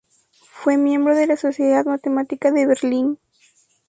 [0.49, 3.19] Fue miembro de la Sociedad Matemática de Berlín.